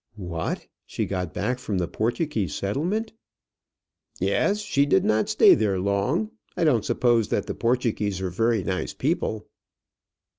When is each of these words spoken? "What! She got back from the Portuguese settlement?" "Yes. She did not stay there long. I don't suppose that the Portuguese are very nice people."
"What! 0.15 0.65
She 0.87 1.05
got 1.05 1.31
back 1.31 1.59
from 1.59 1.77
the 1.77 1.87
Portuguese 1.87 2.55
settlement?" 2.55 3.13
"Yes. 4.19 4.57
She 4.61 4.87
did 4.87 5.05
not 5.05 5.29
stay 5.29 5.53
there 5.53 5.79
long. 5.79 6.31
I 6.57 6.63
don't 6.63 6.83
suppose 6.85 7.27
that 7.27 7.45
the 7.45 7.53
Portuguese 7.53 8.19
are 8.19 8.31
very 8.31 8.63
nice 8.63 8.95
people." 8.95 9.47